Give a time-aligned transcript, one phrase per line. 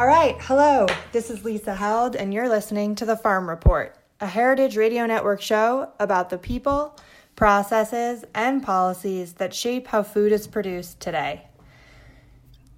[0.00, 0.86] All right, hello.
[1.12, 5.42] This is Lisa Held, and you're listening to The Farm Report, a Heritage Radio Network
[5.42, 6.98] show about the people,
[7.36, 11.44] processes, and policies that shape how food is produced today.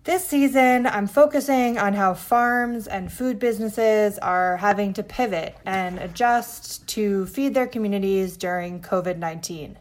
[0.02, 6.00] This season, I'm focusing on how farms and food businesses are having to pivot and
[6.00, 9.78] adjust to feed their communities during COVID 19.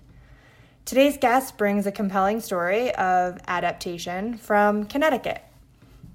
[0.86, 5.42] Today's guest brings a compelling story of adaptation from Connecticut.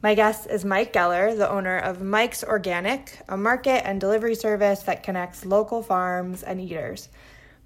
[0.02, 4.82] My guest is Mike Geller, the owner of Mike's Organic, a market and delivery service
[4.82, 7.08] that connects local farms and eaters.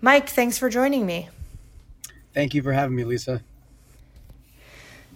[0.01, 1.29] Mike, thanks for joining me.
[2.33, 3.43] Thank you for having me, Lisa.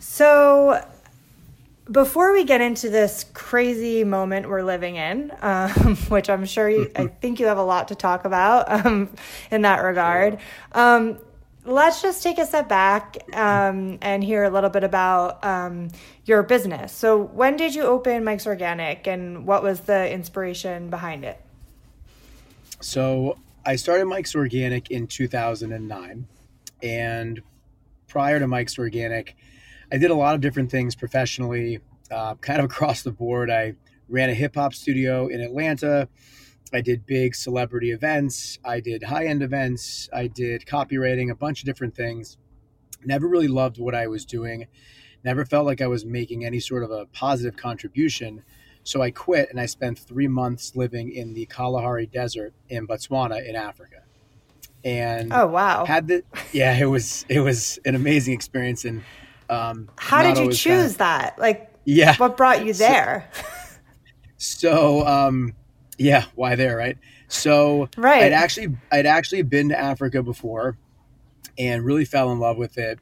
[0.00, 0.84] So,
[1.90, 6.90] before we get into this crazy moment we're living in, um, which I'm sure you,
[6.96, 9.08] I think you have a lot to talk about um,
[9.50, 10.38] in that regard,
[10.72, 11.18] um,
[11.64, 15.88] let's just take a step back um, and hear a little bit about um,
[16.24, 16.92] your business.
[16.92, 21.40] So, when did you open Mike's Organic and what was the inspiration behind it?
[22.80, 26.26] So, I started Mike's Organic in 2009.
[26.82, 27.42] And
[28.08, 29.36] prior to Mike's Organic,
[29.90, 31.80] I did a lot of different things professionally,
[32.10, 33.50] uh, kind of across the board.
[33.50, 33.74] I
[34.08, 36.08] ran a hip hop studio in Atlanta.
[36.72, 38.58] I did big celebrity events.
[38.64, 40.08] I did high end events.
[40.12, 42.36] I did copywriting, a bunch of different things.
[43.04, 44.66] Never really loved what I was doing.
[45.24, 48.42] Never felt like I was making any sort of a positive contribution.
[48.82, 53.46] So I quit and I spent three months living in the Kalahari Desert in Botswana
[53.46, 54.02] in Africa.
[54.84, 58.84] And oh wow, had the yeah, it was it was an amazing experience.
[58.84, 59.02] And
[59.48, 61.38] um, how did you choose kind of, that?
[61.38, 63.30] Like, yeah, what brought you there?
[63.32, 63.38] So,
[64.36, 65.54] so um,
[65.98, 66.98] yeah, why there, right?
[67.28, 68.22] So right.
[68.22, 70.76] I'd actually I'd actually been to Africa before
[71.58, 72.98] and really fell in love with it.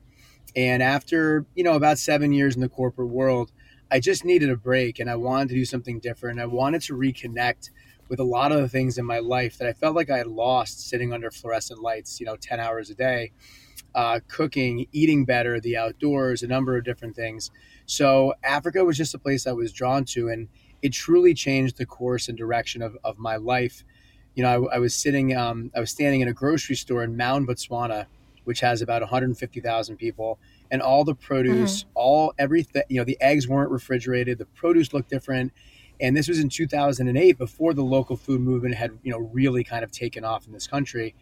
[0.55, 3.51] And after, you know, about 7 years in the corporate world,
[3.91, 6.41] I just needed a break and I wanted to do something different.
[6.41, 7.71] I wanted to reconnect
[8.09, 10.27] with a lot of the things in my life that I felt like I had
[10.27, 13.33] lost sitting under fluorescent lights, you know, 10 hours a day,
[13.95, 17.51] uh, cooking, eating better, the outdoors, a number of different things.
[17.87, 20.29] So Africa was just a place I was drawn to.
[20.29, 20.49] And
[20.83, 23.85] it truly changed the course and direction of, of my life.
[24.35, 27.17] You know, I, I was sitting, um, I was standing in a grocery store in
[27.17, 28.07] Maun, Botswana,
[28.45, 30.39] which has about 150,000 people,
[30.71, 31.91] and all the produce, mm-hmm.
[31.95, 35.53] all everything, you know, the eggs weren't refrigerated, the produce looked different.
[36.01, 39.85] And this was in 2008, before the local food movement had, you know, really kind
[39.85, 41.15] of taken off in this country.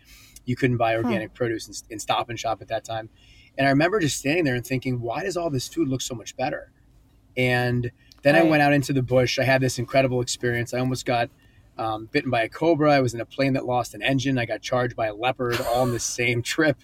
[0.46, 1.34] You couldn't buy organic huh.
[1.34, 3.10] produce in, in Stop and Shop at that time.
[3.58, 6.14] And I remember just standing there and thinking, why does all this food look so
[6.14, 6.72] much better?
[7.36, 7.90] And
[8.22, 8.44] then right.
[8.44, 9.38] I went out into the bush.
[9.38, 10.74] I had this incredible experience.
[10.74, 11.30] I almost got
[11.78, 12.92] um, bitten by a cobra.
[12.92, 14.38] I was in a plane that lost an engine.
[14.38, 16.76] I got charged by a leopard all on the same trip.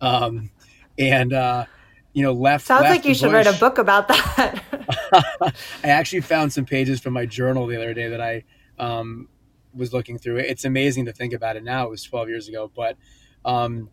[0.00, 0.50] Um,
[0.98, 1.64] and, uh,
[2.12, 2.66] you know, left.
[2.66, 3.46] Sounds left like you should bush.
[3.46, 4.62] write a book about that.
[5.82, 8.44] I actually found some pages from my journal the other day that I
[8.78, 9.28] um,
[9.74, 10.36] was looking through.
[10.36, 11.86] It's amazing to think about it now.
[11.86, 12.70] It was 12 years ago.
[12.74, 12.98] But,
[13.44, 13.88] um,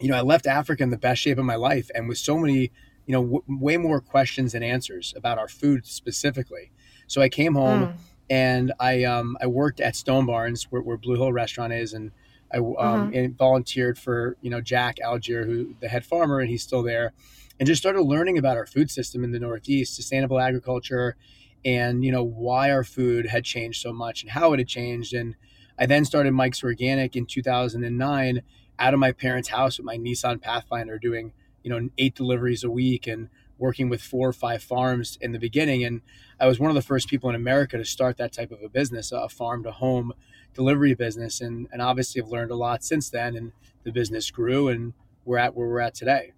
[0.00, 2.36] you know, I left Africa in the best shape of my life and with so
[2.36, 2.72] many
[3.06, 6.70] you know, w- way more questions than answers about our food specifically.
[7.06, 7.94] So I came home mm.
[8.30, 12.12] and I um, I worked at Stone Barns where, where Blue Hill Restaurant is, and
[12.52, 13.14] I um, mm-hmm.
[13.14, 17.12] and volunteered for you know Jack Algiere, who the head farmer, and he's still there,
[17.58, 21.16] and just started learning about our food system in the Northeast, sustainable agriculture,
[21.64, 25.14] and you know why our food had changed so much and how it had changed.
[25.14, 25.34] And
[25.78, 28.42] I then started Mike's Organic in 2009
[28.78, 32.70] out of my parents' house with my Nissan Pathfinder, doing you know eight deliveries a
[32.70, 33.28] week and
[33.62, 35.84] working with four or five farms in the beginning.
[35.84, 36.02] And
[36.40, 38.68] I was one of the first people in America to start that type of a
[38.68, 40.12] business, a farm to home
[40.52, 41.40] delivery business.
[41.40, 43.52] And, and obviously I've learned a lot since then and
[43.84, 44.92] the business grew and
[45.24, 46.32] we're at where we're at today.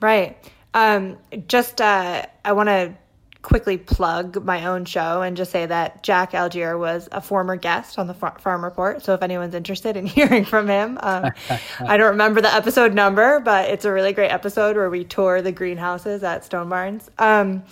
[0.00, 0.36] Right.
[0.74, 2.94] Um, just, uh, I want to
[3.42, 7.98] quickly plug my own show and just say that Jack Algiere was a former guest
[7.98, 9.04] on the Farm Report.
[9.04, 11.30] So if anyone's interested in hearing from him, um,
[11.80, 15.40] I don't remember the episode number, but it's a really great episode where we tour
[15.40, 17.10] the greenhouses at Stone Barns.
[17.18, 17.62] Um,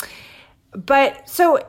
[0.73, 1.61] but so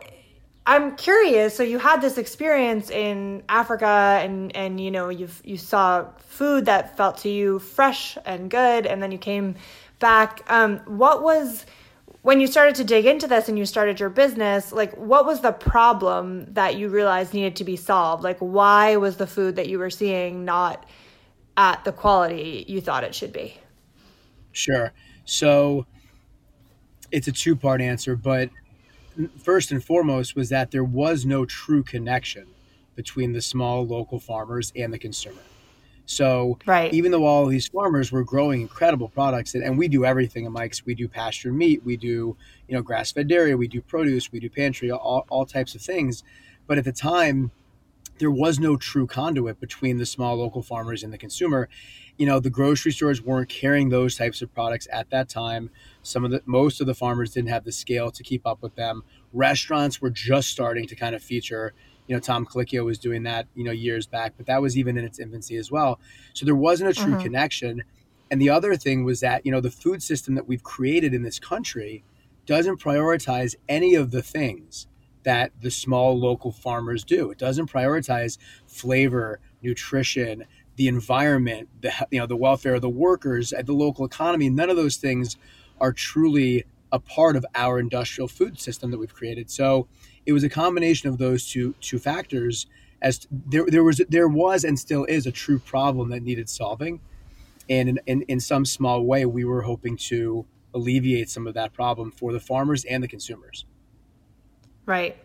[0.68, 1.56] I'm curious.
[1.56, 6.66] So you had this experience in Africa, and and you know you you saw food
[6.66, 9.56] that felt to you fresh and good, and then you came
[10.00, 10.44] back.
[10.48, 11.66] Um, what was
[12.28, 15.40] when you started to dig into this and you started your business, like what was
[15.40, 18.22] the problem that you realized needed to be solved?
[18.22, 20.86] Like why was the food that you were seeing not
[21.56, 23.56] at the quality you thought it should be?
[24.52, 24.92] Sure.
[25.24, 25.86] So
[27.14, 28.50] it's a two part answer, but
[29.38, 32.46] first and foremost was that there was no true connection
[32.94, 35.40] between the small local farmers and the consumer.
[36.08, 36.92] So right.
[36.94, 40.54] even though all these farmers were growing incredible products, and, and we do everything at
[40.54, 42.36] Mike's, we do pasture meat, we do
[42.68, 45.82] you know grass fed dairy, we do produce, we do pantry, all, all types of
[45.82, 46.24] things.
[46.66, 47.52] But at the time,
[48.20, 51.68] there was no true conduit between the small local farmers and the consumer.
[52.18, 55.70] You know, the grocery stores weren't carrying those types of products at that time.
[56.04, 58.76] Some of the most of the farmers didn't have the scale to keep up with
[58.76, 59.04] them.
[59.34, 61.74] Restaurants were just starting to kind of feature
[62.08, 64.98] you know Tom Colicchio was doing that you know years back, but that was even
[64.98, 66.00] in its infancy as well.
[66.34, 67.24] So there wasn't a true uh-huh.
[67.24, 67.84] connection.
[68.30, 71.24] And the other thing was that you know the food system that we've created in
[71.24, 72.04] this country
[72.46, 74.88] doesn't prioritize any of the things
[75.24, 77.30] that the small local farmers do.
[77.32, 80.46] It doesn't prioritize flavor, nutrition,
[80.78, 84.50] the environment, the you know the welfare of the workers, the local economy.
[84.50, 85.36] None of those things
[85.82, 89.50] are truly a part of our industrial food system that we've created.
[89.52, 89.88] So
[90.28, 92.68] it was a combination of those two two factors.
[93.02, 97.00] As there, there was there was and still is a true problem that needed solving,
[97.70, 101.74] and in, in, in some small way, we were hoping to alleviate some of that
[101.74, 103.66] problem for the farmers and the consumers.
[104.86, 105.18] Right.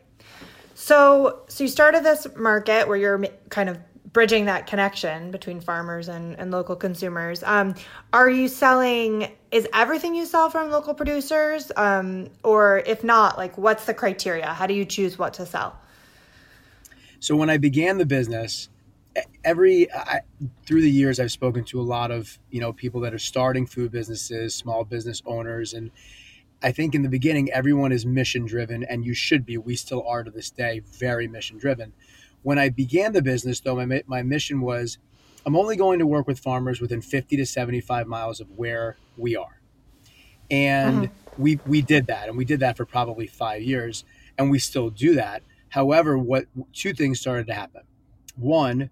[0.74, 3.78] So, so you started this market where you're kind of
[4.12, 7.42] bridging that connection between farmers and, and local consumers.
[7.42, 7.74] Um,
[8.12, 11.72] are you selling, is everything you sell from local producers?
[11.76, 14.46] Um, or if not, like what's the criteria?
[14.46, 15.78] How do you choose what to sell?
[17.20, 18.68] So when I began the business,
[19.44, 20.20] every I,
[20.66, 23.66] through the years I've spoken to a lot of you know people that are starting
[23.66, 25.90] food businesses, small business owners, and
[26.62, 29.58] I think in the beginning everyone is mission driven, and you should be.
[29.58, 31.92] We still are to this day very mission driven.
[32.42, 34.98] When I began the business, though, my, my mission was
[35.44, 39.36] I'm only going to work with farmers within 50 to 75 miles of where we
[39.36, 39.60] are.
[40.50, 41.32] And uh-huh.
[41.38, 42.28] we, we did that.
[42.28, 44.04] And we did that for probably five years.
[44.38, 45.42] And we still do that.
[45.70, 47.82] However, what two things started to happen.
[48.36, 48.90] One,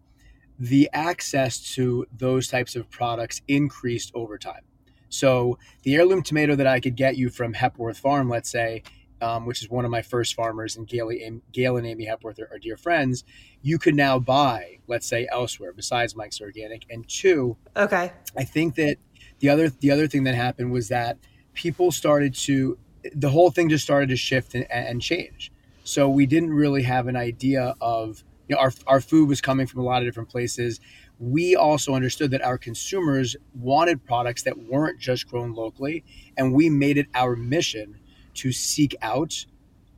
[0.59, 4.63] the access to those types of products increased over time.
[5.09, 8.83] So the heirloom tomato that I could get you from Hepworth Farm, let's say,
[9.21, 11.11] um, which is one of my first farmers, and Gail,
[11.53, 13.25] Gail and Amy Hepworth are, are, dear friends,
[13.62, 16.87] you could now buy, let's say, elsewhere besides Mike's Organic.
[16.91, 18.97] And two, okay, I think that
[19.41, 21.19] the other the other thing that happened was that
[21.55, 22.79] people started to
[23.15, 25.53] the whole thing just started to shift and, and change.
[25.85, 29.67] So we didn't really have an idea of you know our our food was coming
[29.67, 30.81] from a lot of different places.
[31.19, 36.05] We also understood that our consumers wanted products that weren't just grown locally,
[36.37, 37.99] and we made it our mission
[38.41, 39.45] to seek out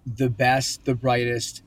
[0.04, 1.62] the best, the brightest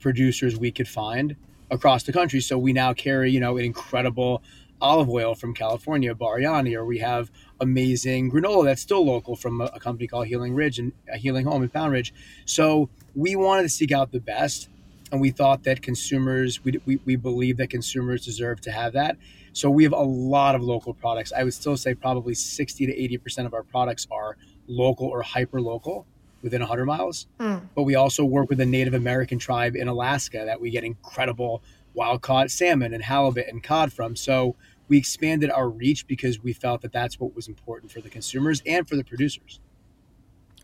[0.00, 1.34] producers we could find
[1.70, 2.40] across the country.
[2.40, 4.42] So we now carry, you know, an incredible
[4.82, 9.66] olive oil from California, Bariani, or we have amazing granola that's still local from a,
[9.66, 12.12] a company called Healing Ridge and uh, Healing Home in Pound Ridge.
[12.44, 14.68] So we wanted to seek out the best,
[15.10, 19.16] and we thought that consumers, we, we, we believe that consumers deserve to have that.
[19.54, 21.32] So we have a lot of local products.
[21.32, 25.60] I would still say probably 60 to 80% of our products are local or hyper
[25.60, 26.06] local
[26.42, 27.26] within 100 miles.
[27.38, 27.62] Mm.
[27.74, 31.62] But we also work with a Native American tribe in Alaska that we get incredible
[31.94, 34.16] wild caught salmon and halibut and cod from.
[34.16, 34.56] So
[34.88, 38.62] we expanded our reach because we felt that that's what was important for the consumers
[38.66, 39.60] and for the producers.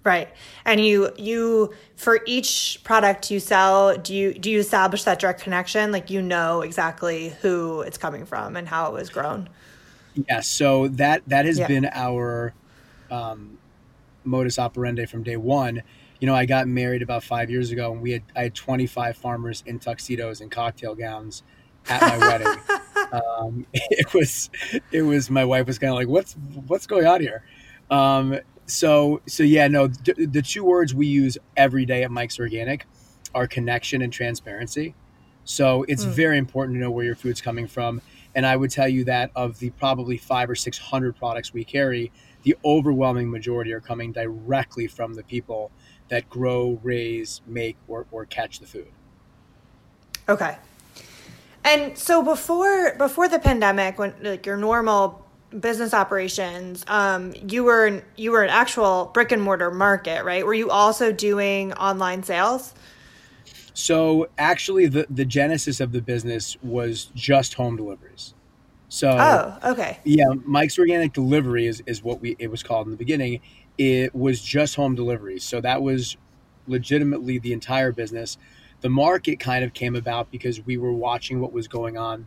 [0.05, 0.28] Right.
[0.64, 5.43] And you you for each product you sell, do you do you establish that direct
[5.43, 5.93] connection?
[5.93, 9.49] Like you know exactly who it's coming from and how it was grown?
[10.28, 10.47] Yes.
[10.47, 11.67] So that that has yeah.
[11.67, 12.55] been our
[13.11, 13.59] um,
[14.28, 15.82] modus operandi from day one.
[16.20, 19.16] You know, I got married about five years ago, and we had I had 25
[19.16, 21.42] farmers in tuxedos and cocktail gowns
[21.88, 22.54] at my wedding.
[23.11, 24.50] Um, it was
[24.92, 26.35] it was my wife was kind of like, "What's
[26.66, 27.42] what's going on here?"
[27.90, 32.38] Um, so so yeah no d- the two words we use every day at mike's
[32.38, 32.87] organic
[33.35, 34.94] are connection and transparency
[35.44, 36.11] so it's mm.
[36.11, 38.00] very important to know where your food's coming from
[38.35, 41.64] and i would tell you that of the probably five or six hundred products we
[41.64, 45.71] carry the overwhelming majority are coming directly from the people
[46.09, 48.88] that grow raise make or, or catch the food
[50.28, 50.57] okay
[51.64, 55.25] and so before before the pandemic when like your normal
[55.61, 60.45] business operations, um, you were you were an actual brick and mortar market, right?
[60.45, 62.75] Were you also doing online sales?
[63.75, 68.35] So actually, the the genesis of the business was just home deliveries.
[68.88, 72.90] So oh, okay, yeah, Mike's Organic Delivery is is what we it was called in
[72.90, 73.40] the beginning.
[73.76, 76.16] It was just home deliveries, so that was
[76.66, 78.38] legitimately the entire business.
[78.80, 82.26] The market kind of came about because we were watching what was going on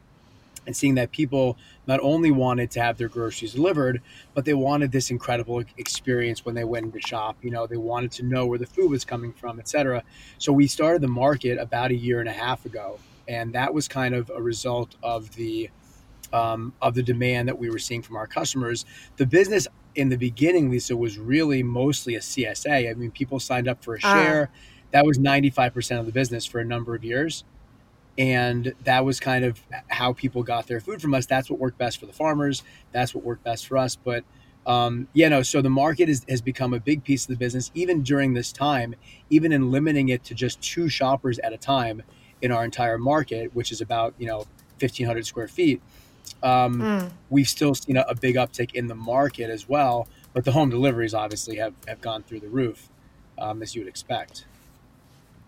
[0.68, 4.02] and seeing that people not only wanted to have their groceries delivered,
[4.36, 7.38] but they wanted this incredible experience when they went into shop.
[7.42, 10.04] You know, they wanted to know where the food was coming from, etc.
[10.38, 13.88] So we started the market about a year and a half ago, and that was
[13.88, 15.70] kind of a result of the
[16.34, 18.86] um, of the demand that we were seeing from our customers.
[19.18, 22.90] The business in the beginning, Lisa, was really mostly a CSA.
[22.90, 24.14] I mean, people signed up for a ah.
[24.14, 24.44] share.
[24.44, 24.58] Uh.
[24.92, 27.46] That was 95% of the business for a number of years
[28.18, 31.78] and that was kind of how people got their food from us that's what worked
[31.78, 34.24] best for the farmers that's what worked best for us but
[34.68, 37.72] um, yeah no so the market is, has become a big piece of the business
[37.74, 38.96] even during this time
[39.30, 42.04] even in limiting it to just two shoppers at a time
[42.42, 44.46] in our entire market which is about you know
[44.80, 45.82] 1500 square feet
[46.44, 47.12] um, mm.
[47.30, 50.70] we've still seen a, a, big uptick in the market as well but the home
[50.70, 52.90] deliveries obviously have, have gone through the roof
[53.38, 54.46] um, as you would expect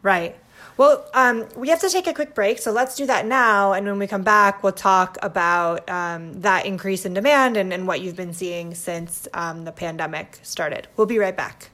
[0.01, 0.35] right
[0.75, 3.73] well, um, we have to take a quick break, so let's do that now.
[3.73, 7.87] And when we come back, we'll talk about um, that increase in demand and, and,
[7.87, 10.87] what you've been seeing since um, the pandemic started.
[10.97, 11.69] We'll be right back.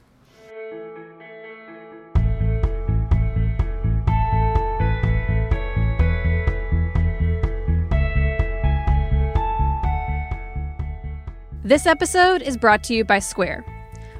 [11.70, 13.64] This episode is brought to you by Square.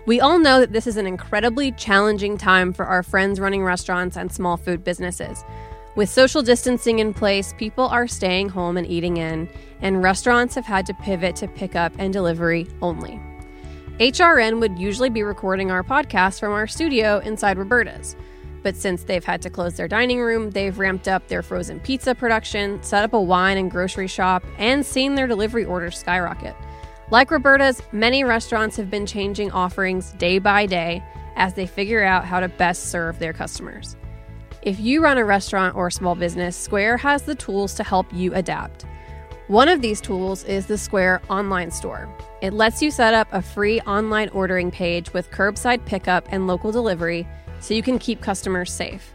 [0.07, 4.17] We all know that this is an incredibly challenging time for our friends running restaurants
[4.17, 5.45] and small food businesses.
[5.97, 9.49] With social distancing in place, people are staying home and eating in,
[9.83, 13.21] and restaurants have had to pivot to pickup and delivery only.
[13.99, 18.15] HRN would usually be recording our podcast from our studio inside Roberta's.
[18.63, 22.15] But since they've had to close their dining room, they've ramped up their frozen pizza
[22.15, 26.55] production, set up a wine and grocery shop, and seen their delivery orders skyrocket.
[27.11, 31.03] Like Roberta's, many restaurants have been changing offerings day by day
[31.35, 33.97] as they figure out how to best serve their customers.
[34.63, 38.07] If you run a restaurant or a small business, Square has the tools to help
[38.13, 38.87] you adapt.
[39.49, 42.09] One of these tools is the Square online store.
[42.43, 46.71] It lets you set up a free online ordering page with curbside pickup and local
[46.71, 47.27] delivery
[47.59, 49.13] so you can keep customers safe.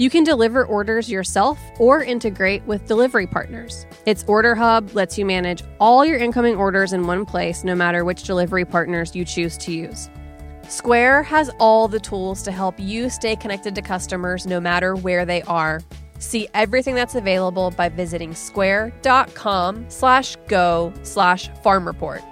[0.00, 3.84] You can deliver orders yourself or integrate with delivery partners.
[4.06, 8.02] Its Order Hub lets you manage all your incoming orders in one place, no matter
[8.02, 10.08] which delivery partners you choose to use.
[10.66, 15.26] Square has all the tools to help you stay connected to customers no matter where
[15.26, 15.82] they are.
[16.18, 22.22] See everything that's available by visiting square.com slash go slash farm report.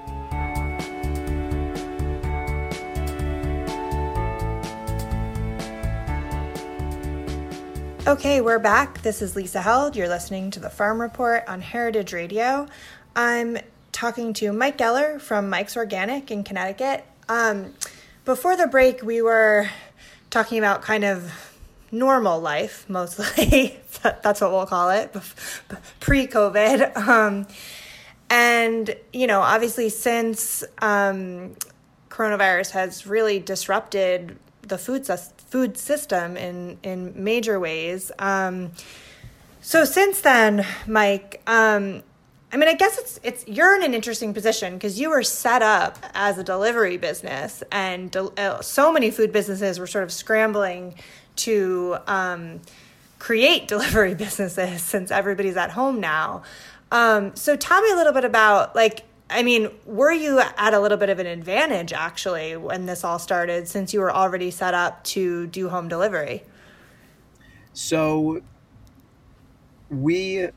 [8.08, 9.02] Okay, we're back.
[9.02, 9.94] This is Lisa Held.
[9.94, 12.66] You're listening to the Farm Report on Heritage Radio.
[13.14, 13.58] I'm
[13.92, 17.04] talking to Mike Geller from Mike's Organic in Connecticut.
[17.28, 17.74] Um,
[18.24, 19.68] before the break, we were
[20.30, 21.30] talking about kind of
[21.92, 23.78] normal life, mostly.
[24.02, 25.14] That's what we'll call it,
[26.00, 26.96] pre COVID.
[26.96, 27.46] Um,
[28.30, 31.56] and, you know, obviously, since um,
[32.08, 38.12] coronavirus has really disrupted the food system food system in in major ways.
[38.18, 38.72] Um,
[39.60, 42.02] so since then, Mike, um,
[42.52, 45.62] I mean, I guess it's it's you're in an interesting position because you were set
[45.62, 50.94] up as a delivery business, and uh, so many food businesses were sort of scrambling
[51.36, 52.60] to um,
[53.18, 56.42] create delivery businesses since everybody's at home now.
[56.90, 60.80] Um, so tell me a little bit about like I mean, were you at a
[60.80, 64.74] little bit of an advantage actually when this all started since you were already set
[64.74, 66.44] up to do home delivery?
[67.74, 68.40] So
[69.90, 70.48] we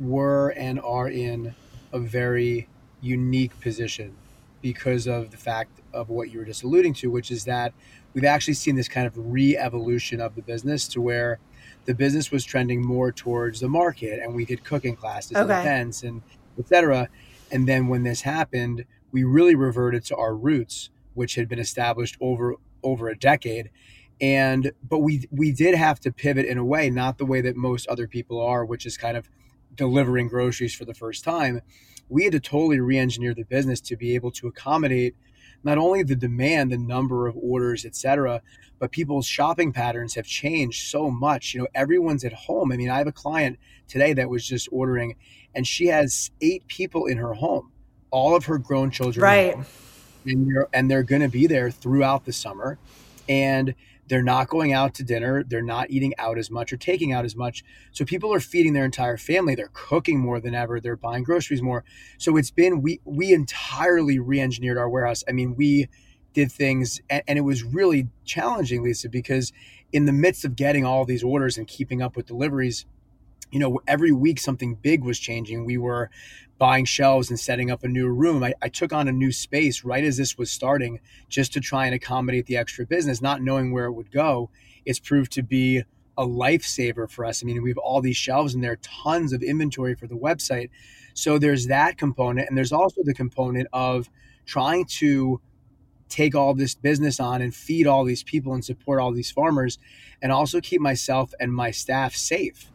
[0.00, 1.54] were and are in
[1.92, 2.68] a very
[3.00, 4.16] unique position
[4.60, 7.72] because of the fact of what you were just alluding to, which is that
[8.14, 11.38] we've actually seen this kind of re-evolution of the business to where
[11.84, 15.40] the business was trending more towards the market and we did cooking classes okay.
[15.40, 16.22] and events and
[16.58, 17.08] etc.
[17.50, 22.16] And then when this happened, we really reverted to our roots, which had been established
[22.20, 23.70] over over a decade.
[24.20, 27.56] And but we we did have to pivot in a way, not the way that
[27.56, 29.28] most other people are, which is kind of
[29.74, 31.60] delivering groceries for the first time.
[32.08, 35.16] We had to totally re-engineer the business to be able to accommodate
[35.64, 38.42] not only the demand, the number of orders, etc.,
[38.78, 41.54] but people's shopping patterns have changed so much.
[41.54, 42.70] You know, everyone's at home.
[42.70, 45.16] I mean, I have a client today that was just ordering,
[45.54, 47.72] and she has eight people in her home,
[48.10, 49.56] all of her grown children, right?
[50.26, 52.78] And they're and they're going to be there throughout the summer,
[53.28, 53.74] and
[54.08, 55.42] they're not going out to dinner.
[55.42, 57.64] They're not eating out as much or taking out as much.
[57.92, 59.54] So people are feeding their entire family.
[59.54, 60.80] They're cooking more than ever.
[60.80, 61.84] They're buying groceries more.
[62.18, 65.24] So it's been we we entirely re-engineered our warehouse.
[65.28, 65.88] I mean, we
[66.32, 69.52] did things and, and it was really challenging, Lisa, because
[69.92, 72.84] in the midst of getting all these orders and keeping up with deliveries,
[73.52, 75.64] you know, every week something big was changing.
[75.64, 76.10] We were
[76.58, 78.44] buying shelves and setting up a new room.
[78.44, 81.86] I, I, took on a new space right as this was starting just to try
[81.86, 84.50] and accommodate the extra business, not knowing where it would go.
[84.84, 85.82] It's proved to be
[86.16, 87.42] a lifesaver for us.
[87.42, 90.14] I mean, we have all these shelves and there are tons of inventory for the
[90.14, 90.70] website.
[91.12, 92.48] So there's that component.
[92.48, 94.08] And there's also the component of
[94.46, 95.40] trying to
[96.08, 99.78] take all this business on and feed all these people and support all these farmers
[100.22, 102.70] and also keep myself and my staff safe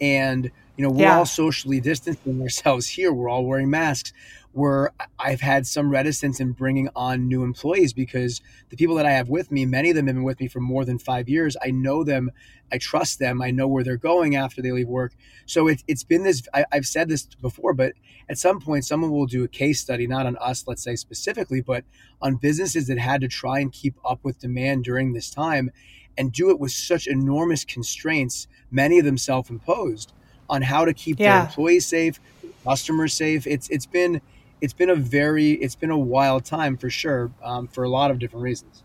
[0.00, 1.18] and you know we're yeah.
[1.18, 4.14] all socially distancing ourselves here we're all wearing masks
[4.52, 9.12] where I've had some reticence in bringing on new employees because the people that I
[9.12, 11.56] have with me, many of them have been with me for more than five years.
[11.62, 12.32] I know them,
[12.72, 15.12] I trust them, I know where they're going after they leave work.
[15.46, 17.92] So it, it's been this, I, I've said this before, but
[18.28, 21.60] at some point, someone will do a case study, not on us, let's say specifically,
[21.60, 21.84] but
[22.20, 25.70] on businesses that had to try and keep up with demand during this time
[26.18, 30.12] and do it with such enormous constraints, many of them self imposed,
[30.50, 31.38] on how to keep yeah.
[31.38, 32.20] their employees safe,
[32.64, 33.46] customers safe.
[33.46, 34.20] It's it's been
[34.60, 38.10] it's been a very it's been a wild time for sure um, for a lot
[38.10, 38.82] of different reasons.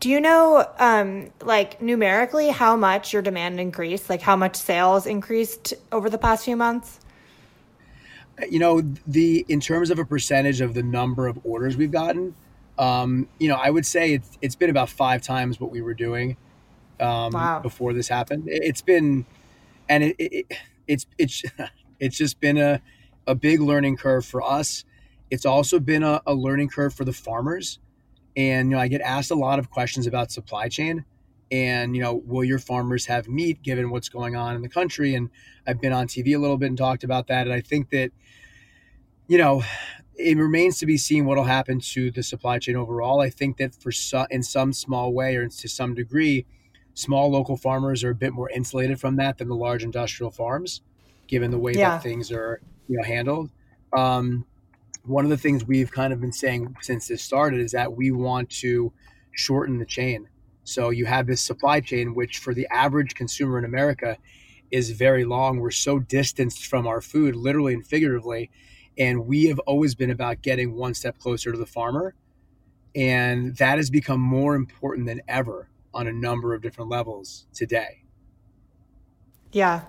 [0.00, 4.10] Do you know, um, like numerically, how much your demand increased?
[4.10, 6.98] Like how much sales increased over the past few months?
[8.50, 12.34] You know, the in terms of a percentage of the number of orders we've gotten,
[12.78, 15.94] um, you know, I would say it's it's been about five times what we were
[15.94, 16.36] doing
[16.98, 17.60] um, wow.
[17.60, 18.44] before this happened.
[18.46, 19.26] It's been,
[19.88, 20.46] and it, it,
[20.86, 21.42] it's it's
[22.00, 22.80] it's just been a
[23.26, 24.84] a big learning curve for us.
[25.30, 27.78] It's also been a, a learning curve for the farmers.
[28.36, 31.04] And you know, I get asked a lot of questions about supply chain
[31.50, 35.14] and you know will your farmers have meat given what's going on in the country
[35.14, 35.28] and
[35.66, 38.10] i've been on tv a little bit and talked about that and i think that
[39.28, 39.62] you know
[40.16, 43.20] it remains to be seen what will happen to the supply chain overall.
[43.20, 46.46] I think that for some, in some small way or to some degree,
[46.94, 50.82] small local farmers are a bit more insulated from that than the large industrial farms,
[51.26, 51.90] given the way yeah.
[51.90, 53.50] that things are you know handled.
[53.92, 54.46] Um,
[55.04, 58.10] one of the things we've kind of been saying since this started is that we
[58.10, 58.92] want to
[59.32, 60.28] shorten the chain.
[60.64, 64.16] So you have this supply chain, which for the average consumer in America
[64.70, 65.58] is very long.
[65.58, 68.50] We're so distanced from our food, literally and figuratively
[68.98, 72.14] and we have always been about getting one step closer to the farmer.
[72.94, 78.02] And that has become more important than ever on a number of different levels today.
[79.52, 79.82] Yeah,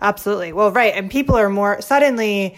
[0.00, 0.52] absolutely.
[0.52, 0.94] Well, right.
[0.94, 2.56] And people are more suddenly,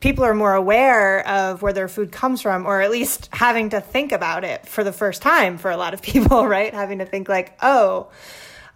[0.00, 3.80] people are more aware of where their food comes from, or at least having to
[3.80, 6.72] think about it for the first time for a lot of people, right?
[6.72, 8.08] Having to think, like, oh,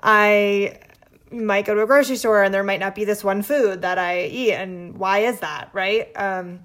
[0.03, 0.79] I
[1.31, 3.99] might go to a grocery store and there might not be this one food that
[3.99, 6.11] I eat, and why is that, right?
[6.17, 6.61] Um,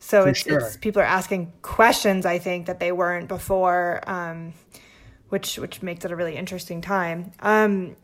[0.00, 0.60] so it's, sure.
[0.60, 4.54] it's, people are asking questions I think that they weren't before, um,
[5.28, 7.32] which which makes it a really interesting time.
[7.40, 7.96] Um,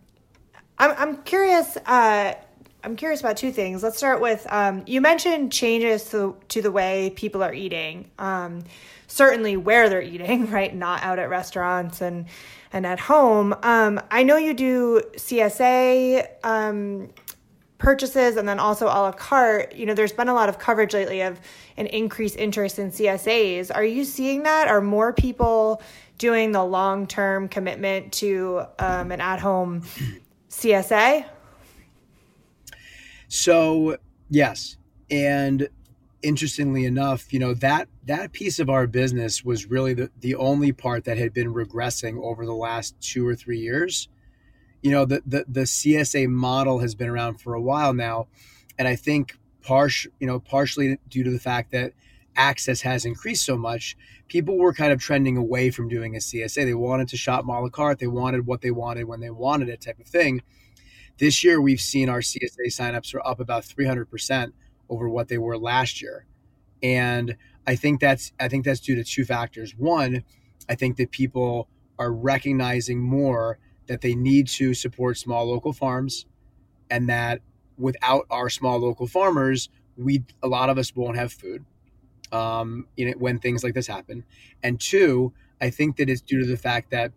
[0.79, 1.77] I'm I'm curious.
[1.87, 2.35] Uh,
[2.83, 3.83] I'm curious about two things.
[3.83, 8.11] Let's start with um, you mentioned changes to to the way people are eating.
[8.19, 8.65] Um,
[9.07, 10.75] certainly where they're eating, right?
[10.75, 12.27] Not out at restaurants and
[12.73, 13.55] and at home.
[13.63, 17.09] Um, I know you do CSA um,
[17.85, 19.75] purchases and then also a la carte.
[19.75, 21.41] You know, there's been a lot of coverage lately of
[21.77, 23.71] an increased interest in CSAs.
[23.73, 24.69] Are you seeing that?
[24.69, 25.83] Are more people
[26.19, 29.83] doing the long term commitment to um, an at home
[30.51, 31.27] CSA?
[33.29, 33.99] So,
[34.31, 34.77] yes.
[35.11, 35.69] And
[36.23, 40.73] interestingly enough, you know that that piece of our business was really the, the only
[40.73, 44.09] part that had been regressing over the last two or three years.
[44.85, 48.29] You know, the, the the CSA model has been around for a while now,
[48.79, 51.95] and I think partial, you know, partially due to the fact that
[52.37, 53.97] access has increased so much,
[54.29, 56.67] people were kind of trending away from doing a CSA.
[56.67, 57.99] They wanted to shop carte.
[57.99, 60.43] They wanted what they wanted when they wanted it, type of thing.
[61.19, 64.53] This year, we've seen our CSA signups are up about 300%
[64.91, 66.27] over what they were last year.
[66.83, 69.75] And I think that's I think that's due to two factors.
[69.77, 70.25] One,
[70.69, 71.69] I think that people
[71.99, 76.27] are recognizing more that they need to support small local farms
[76.91, 77.41] and that
[77.77, 81.65] without our small local farmers, we a lot of us won't have food
[82.35, 84.25] um, you know, when things like this happen.
[84.63, 87.13] And two, I think that it's due to the fact that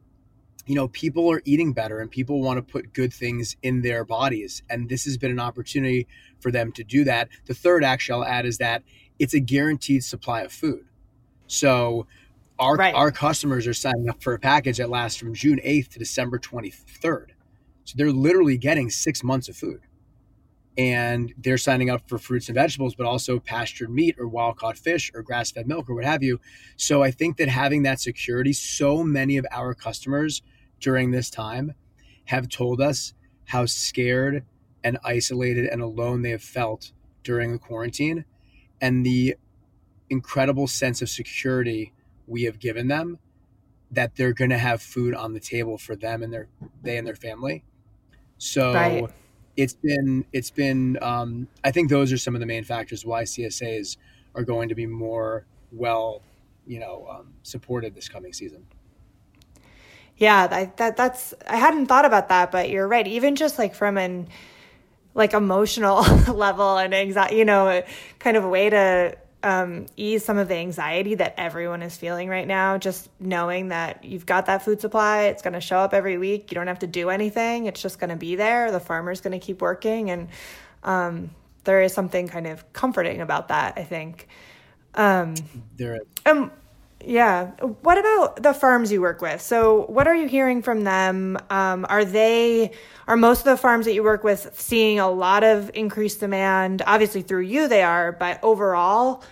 [0.68, 4.04] you know people are eating better and people want to put good things in their
[4.04, 6.06] bodies and this has been an opportunity
[6.42, 8.84] for them to do that the third actually i'll add is that
[9.18, 10.84] it's a guaranteed supply of food
[11.48, 12.06] so
[12.60, 12.96] our right.
[12.96, 16.39] our customers are signing up for a package that lasts from june 8th to december
[16.39, 17.28] 23rd
[17.84, 19.82] so they're literally getting six months of food
[20.78, 24.78] and they're signing up for fruits and vegetables, but also pastured meat or wild caught
[24.78, 26.39] fish or grass fed milk or what have you.
[26.76, 30.43] So I think that having that security, so many of our customers
[30.80, 31.74] during this time
[32.26, 33.13] have told us
[33.46, 34.46] how scared
[34.84, 36.91] and isolated and alone they have felt
[37.24, 38.26] during the quarantine
[38.80, 39.36] and the
[40.10, 41.91] incredible sense of security
[42.28, 43.20] we have given them
[43.90, 46.48] that they're going to have food on the table for them and their
[46.84, 47.63] they and their family.
[48.38, 49.10] So right
[49.58, 53.24] it's been it's been um, I think those are some of the main factors why
[53.24, 53.98] CSAs
[54.36, 56.22] are going to be more well,
[56.66, 58.68] you know, um, supported this coming season.
[60.16, 63.06] Yeah, that, that that's I hadn't thought about that, but you're right.
[63.06, 64.28] Even just like from an
[65.16, 66.02] like emotional
[66.34, 67.84] level and anxiety, you know,
[68.20, 72.28] kind of a way to um, ease some of the anxiety that everyone is feeling
[72.28, 72.78] right now.
[72.78, 76.52] Just knowing that you've got that food supply, it's going to show up every week.
[76.52, 78.72] You don't have to do anything, it's just going to be there.
[78.74, 80.10] The farmer's going to keep working.
[80.10, 80.28] And
[80.84, 81.30] um,
[81.64, 84.28] there is something kind of comforting about that, I think.
[84.96, 85.36] Um,
[85.78, 86.02] there is.
[86.26, 86.52] Um,
[87.06, 87.52] yeah.
[87.62, 89.42] What about the farms you work with?
[89.42, 91.38] So, what are you hearing from them?
[91.50, 92.72] Um, are they,
[93.08, 96.82] are most of the farms that you work with seeing a lot of increased demand?
[96.86, 99.24] Obviously, through you, they are, but overall?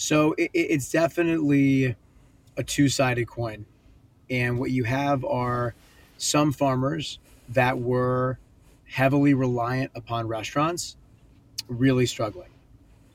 [0.00, 1.94] So, it, it's definitely
[2.56, 3.66] a two sided coin.
[4.30, 5.74] And what you have are
[6.16, 7.18] some farmers
[7.50, 8.38] that were
[8.86, 10.96] heavily reliant upon restaurants
[11.68, 12.50] really struggling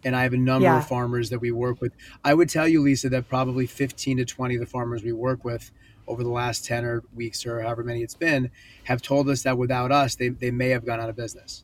[0.05, 0.77] and I have a number yeah.
[0.77, 1.91] of farmers that we work with.
[2.23, 5.43] I would tell you, Lisa, that probably 15 to 20 of the farmers we work
[5.43, 5.71] with
[6.07, 8.51] over the last 10 or weeks or however many it's been
[8.83, 11.63] have told us that without us, they, they may have gone out of business.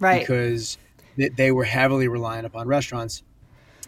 [0.00, 0.20] Right.
[0.20, 0.76] Because
[1.16, 3.22] they, they were heavily reliant upon restaurants.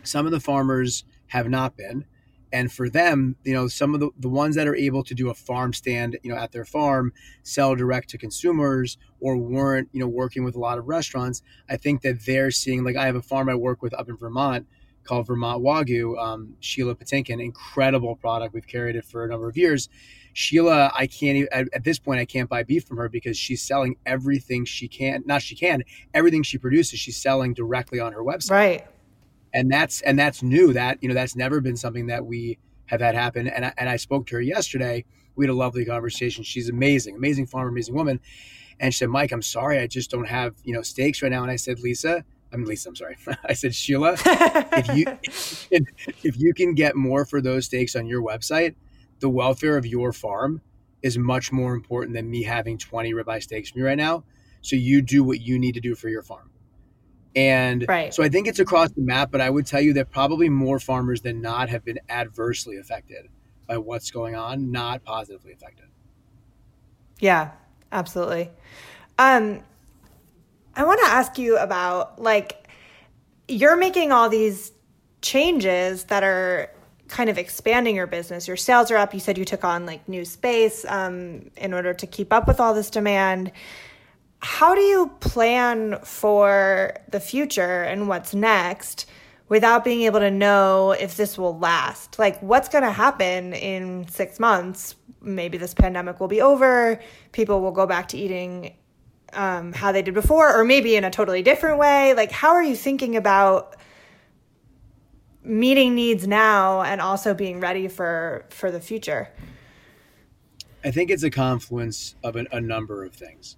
[0.03, 2.05] Some of the farmers have not been.
[2.53, 5.29] And for them you know some of the, the ones that are able to do
[5.29, 10.01] a farm stand you know at their farm sell direct to consumers or weren't you
[10.01, 13.17] know working with a lot of restaurants i think that they're seeing like i have
[13.17, 14.67] a farm i work with up in vermont
[15.05, 18.55] called vermont wagyu um, sheila patinkin incredible product.
[18.55, 19.89] We've carried it for a number of years.
[20.33, 23.37] Sheila i can't even at, at this point i can't buy beef from her because
[23.37, 25.83] she's selling everything she can not she can
[26.15, 28.51] everything she produces she's selling directly on her website.
[28.51, 28.87] Right
[29.53, 30.73] and that's and that's new.
[30.73, 33.49] That you know that's never been something that we have had happen.
[33.49, 35.05] And I, and I spoke to her yesterday.
[35.37, 36.43] We had a lovely conversation.
[36.43, 38.21] She's amazing, amazing farmer, amazing woman.
[38.81, 41.43] And she said, Mike, I'm sorry, I just don't have you know steaks right now.
[41.43, 42.89] And I said, Lisa, I'm Lisa.
[42.89, 43.17] I'm sorry.
[43.45, 45.07] I said, Sheila, if you
[46.25, 48.75] if you can get more for those steaks on your website,
[49.21, 50.61] the welfare of your farm
[51.03, 54.25] is much more important than me having 20 ribeye steaks from you right now.
[54.63, 56.51] So you do what you need to do for your farm.
[57.39, 58.13] And right.
[58.13, 60.81] so I think it's across the map, but I would tell you that probably more
[60.81, 63.29] farmers than not have been adversely affected
[63.69, 65.87] by what's going on, not positively affected.
[67.21, 67.53] Yeah,
[67.93, 68.51] absolutely.
[69.21, 69.63] Um,
[70.75, 72.67] I want to ask you about like
[73.47, 74.73] you're making all these
[75.23, 76.73] changes that are
[77.07, 78.49] kind of expanding your business.
[78.49, 79.15] Your sales are up.
[79.15, 82.59] You said you took on like new space um, in order to keep up with
[82.59, 83.53] all this demand
[84.41, 89.07] how do you plan for the future and what's next
[89.49, 92.19] without being able to know if this will last?
[92.19, 94.95] Like, what's going to happen in six months?
[95.21, 97.01] Maybe this pandemic will be over,
[97.33, 98.77] people will go back to eating
[99.33, 102.15] um, how they did before, or maybe in a totally different way.
[102.15, 103.77] Like, how are you thinking about?
[105.45, 109.31] meeting needs now and also being ready for for the future
[110.85, 113.57] i think it's a confluence of a, a number of things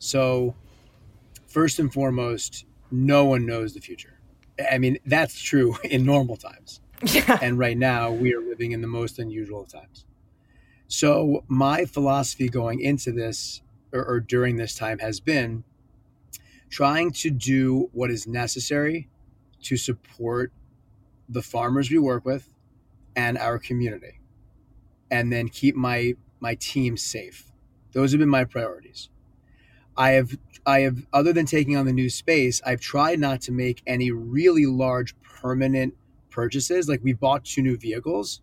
[0.00, 0.54] so,
[1.46, 4.18] first and foremost, no one knows the future.
[4.70, 6.80] I mean, that's true in normal times.
[7.04, 7.38] Yeah.
[7.40, 10.06] And right now, we are living in the most unusual of times.
[10.88, 13.60] So, my philosophy going into this
[13.92, 15.64] or, or during this time has been
[16.70, 19.08] trying to do what is necessary
[19.62, 20.52] to support
[21.28, 22.54] the farmers we work with
[23.14, 24.20] and our community
[25.10, 27.52] and then keep my my team safe
[27.92, 29.08] those have been my priorities
[30.00, 30.36] i have
[30.66, 34.10] i have other than taking on the new space i've tried not to make any
[34.10, 35.94] really large permanent
[36.30, 38.40] purchases like we bought two new vehicles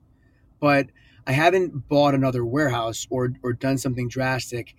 [0.62, 0.88] but
[1.28, 4.76] i haven't bought another warehouse or or done something drastic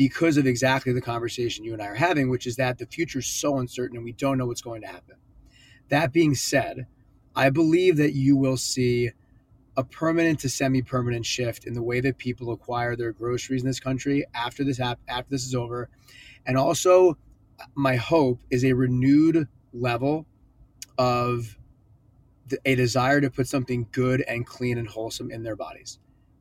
[0.00, 3.18] because of exactly the conversation you and I are having, which is that the future
[3.18, 5.16] is so uncertain and we don't know what's going to happen.
[5.90, 6.86] That being said,
[7.36, 9.10] I believe that you will see
[9.76, 13.80] a permanent to semi-permanent shift in the way that people acquire their groceries in this
[13.80, 15.88] country after this after this is over,
[16.46, 17.16] and also
[17.74, 20.26] my hope is a renewed level
[20.98, 21.56] of
[22.64, 25.98] a desire to put something good and clean and wholesome in their bodies.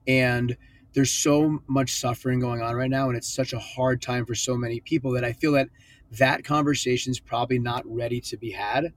[0.08, 0.58] And
[0.94, 4.34] there's so much suffering going on right now, and it's such a hard time for
[4.34, 5.70] so many people that I feel that
[6.14, 8.94] that conversation is probably not ready to be had.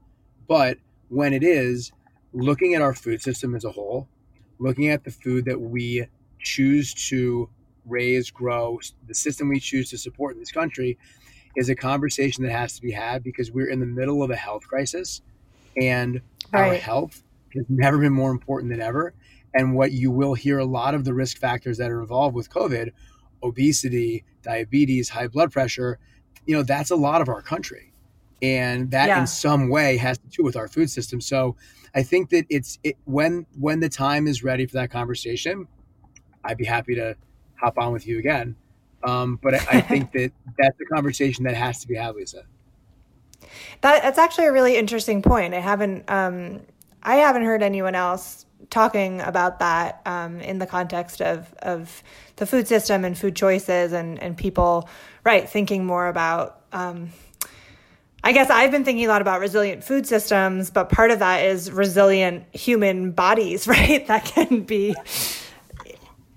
[0.49, 1.92] But when it is,
[2.33, 4.09] looking at our food system as a whole,
[4.62, 6.07] looking at the food that we
[6.40, 7.48] choose to
[7.85, 10.98] raise, grow, the system we choose to support in this country
[11.57, 14.37] is a conversation that has to be had because we're in the middle of a
[14.37, 15.20] health crisis
[15.77, 16.20] and
[16.53, 16.68] right.
[16.68, 17.22] our health
[17.55, 19.14] has never been more important than ever.
[19.55, 22.48] And what you will hear a lot of the risk factors that are involved with
[22.48, 22.90] COVID,
[23.42, 25.98] obesity, diabetes, high blood pressure,
[26.46, 27.91] you know, that's a lot of our country.
[28.42, 29.20] And that yeah.
[29.20, 31.20] in some way has to do with our food system.
[31.20, 31.57] So
[31.94, 35.68] I think that it's it, when when the time is ready for that conversation,
[36.44, 37.16] I'd be happy to
[37.55, 38.57] hop on with you again.
[39.05, 42.44] Um, but I, I think that that's a conversation that has to be had, Lisa.
[43.81, 45.55] That, that's actually a really interesting point.
[45.55, 46.61] I haven't um,
[47.02, 52.02] I haven't heard anyone else talking about that um, in the context of of
[52.37, 54.88] the food system and food choices and and people
[55.24, 57.11] right thinking more about um,
[58.25, 61.45] I guess I've been thinking a lot about resilient food systems, but part of that
[61.45, 64.07] is resilient human bodies, right?
[64.07, 64.95] That can be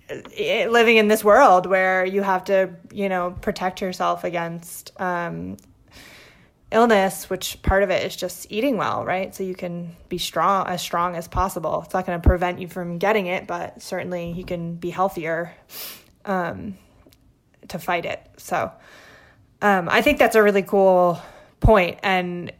[0.10, 5.58] eh, living in this world where you have to, you know, protect yourself against um,
[6.72, 9.36] illness, which part of it is just eating well, right?
[9.36, 11.84] So you can be strong, as strong as possible.
[11.86, 15.54] It's not going to prevent you from getting it, but certainly you can be healthier
[16.26, 16.80] um,
[17.68, 18.28] to fight it.
[18.38, 18.72] So
[19.62, 21.22] um, I think that's a really cool
[21.66, 22.52] point, and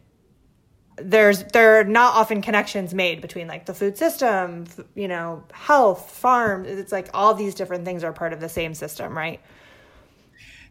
[0.98, 6.10] there's there are not often connections made between like the food system, you know, health,
[6.10, 6.68] farms.
[6.68, 9.40] It's like all these different things are part of the same system, right?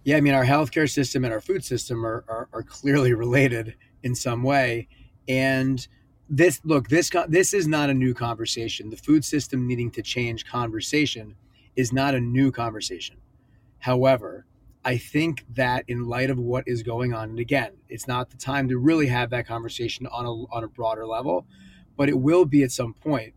[0.04, 3.76] Yeah, I mean, our healthcare system and our food system are, are, are clearly related
[4.04, 4.88] in some way.
[5.28, 5.86] And
[6.30, 8.92] this, look, this, this is not a new conversation.
[8.92, 11.36] The food system needing to change conversation
[11.76, 13.18] is not a new conversation.
[13.80, 14.46] However,
[14.86, 18.38] I think that in light of what is going on, and again, it's not the
[18.38, 21.48] time to really have that conversation on a, on a broader level,
[21.98, 23.34] but it will be at some point.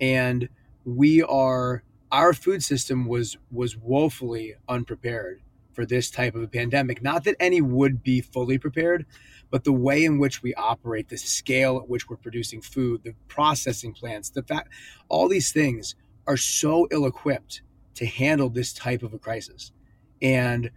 [0.00, 0.48] And
[0.84, 7.02] we are, our food system was was woefully unprepared for this type of a pandemic.
[7.02, 9.04] Not that any would be fully prepared,
[9.50, 13.14] but the way in which we operate, the scale at which we're producing food, the
[13.26, 14.68] processing plants, the fact,
[15.08, 17.62] all these things are so ill equipped
[17.94, 19.72] to handle this type of a crisis.
[20.20, 20.70] And,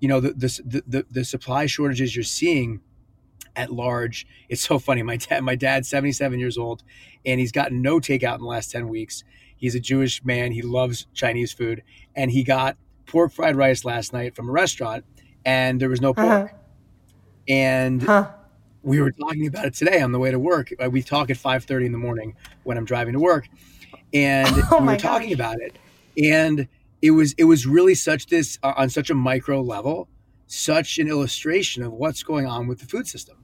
[0.00, 2.80] you know, the, the, the, the supply shortages you're seeing
[3.56, 5.02] at large, it's so funny.
[5.02, 6.82] My dad, my dad's 77 years old
[7.24, 9.24] and he's gotten no takeout in the last 10 weeks.
[9.56, 10.52] He's a Jewish man.
[10.52, 11.82] He loves Chinese food
[12.16, 12.76] and he got
[13.10, 15.04] pork fried rice last night from a restaurant,
[15.44, 16.26] and there was no pork.
[16.26, 16.48] Uh-huh.
[17.48, 18.30] And huh.
[18.82, 20.72] we were talking about it today on the way to work.
[20.82, 23.48] Uh, we talk at five thirty in the morning when I'm driving to work,
[24.14, 25.34] and oh we were talking gosh.
[25.34, 25.76] about it.
[26.22, 26.68] And
[27.02, 30.08] it was it was really such this uh, on such a micro level,
[30.46, 33.36] such an illustration of what's going on with the food system.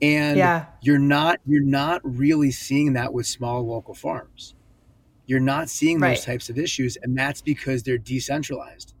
[0.00, 0.66] And yeah.
[0.80, 4.54] you're not you're not really seeing that with small local farms.
[5.26, 6.22] You're not seeing those right.
[6.22, 8.94] types of issues, and that's because they're decentralized,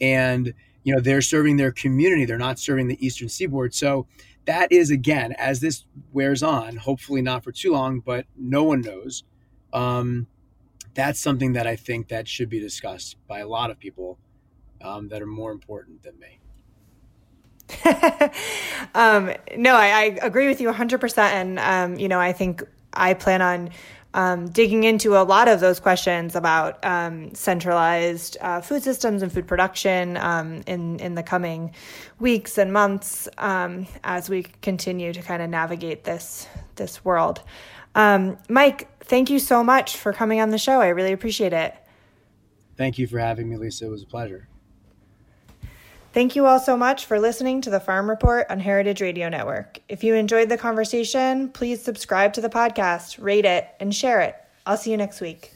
[0.00, 0.52] and
[0.84, 2.26] you know they're serving their community.
[2.26, 3.74] They're not serving the Eastern Seaboard.
[3.74, 4.06] So
[4.44, 8.82] that is again, as this wears on, hopefully not for too long, but no one
[8.82, 9.24] knows.
[9.72, 10.26] Um,
[10.96, 14.18] that's something that I think that should be discussed by a lot of people
[14.82, 16.40] um, that are more important than me.
[18.94, 21.18] um, no, I, I, agree with you 100%.
[21.18, 23.70] And, um, you know, I think I plan on
[24.14, 29.30] um, digging into a lot of those questions about um, centralized uh, food systems and
[29.30, 31.74] food production um, in in the coming
[32.18, 37.42] weeks and months um, as we continue to kind of navigate this this world.
[37.96, 40.80] Um, Mike, thank you so much for coming on the show.
[40.80, 41.74] I really appreciate it.
[42.76, 43.86] Thank you for having me, Lisa.
[43.86, 44.48] It was a pleasure.
[46.12, 49.80] Thank you all so much for listening to the Farm Report on Heritage Radio Network.
[49.88, 54.36] If you enjoyed the conversation, please subscribe to the podcast, rate it, and share it.
[54.66, 55.55] I'll see you next week.